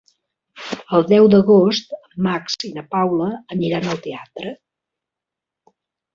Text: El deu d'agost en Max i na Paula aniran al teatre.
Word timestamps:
El 0.99 1.03
deu 1.11 1.29
d'agost 1.33 1.93
en 1.97 2.15
Max 2.29 2.57
i 2.69 2.71
na 2.79 2.85
Paula 2.95 3.29
aniran 3.57 3.87
al 3.93 4.01
teatre. 4.09 4.57